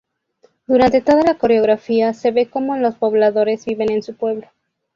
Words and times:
Durante 0.65 1.01
toda 1.01 1.21
la 1.21 1.35
coreografía 1.35 2.11
se 2.15 2.31
ve 2.31 2.49
cómo 2.49 2.75
los 2.75 2.95
pobladores 2.95 3.65
viven 3.65 3.91
en 3.91 4.01
su 4.01 4.15
pueblo. 4.15 4.47